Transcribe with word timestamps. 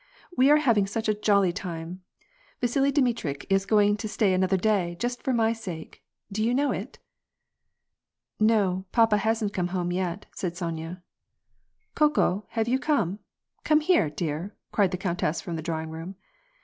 '^ 0.01 0.03
We 0.35 0.49
are 0.49 0.57
having 0.57 0.87
such 0.87 1.07
a 1.07 1.13
jolly 1.13 1.53
time; 1.53 2.01
Yasili 2.59 2.91
Dmitritch 2.91 3.45
is 3.51 3.67
going 3.67 3.97
to 3.97 4.09
stay 4.09 4.33
another 4.33 4.57
day, 4.57 4.95
just 4.99 5.21
for 5.21 5.31
my 5.31 5.53
sake; 5.53 6.01
did 6.31 6.41
you 6.43 6.55
know 6.55 6.71
it?"" 6.71 6.97
No, 8.53 8.85
papa 8.91 9.17
hasn't 9.17 9.53
come 9.53 9.67
home 9.67 9.91
yet," 9.91 10.25
said 10.33 10.57
Sonya." 10.57 11.03
Koko, 11.93 12.45
have 12.49 12.67
you 12.67 12.79
come? 12.79 13.19
Come 13.63 13.81
here, 13.81 14.09
dear!" 14.09 14.55
cried 14.71 14.89
the 14.89 14.97
countess 14.97 15.39
from 15.39 15.55
the 15.55 15.61
drawing 15.61 15.91
room. 15.91 16.15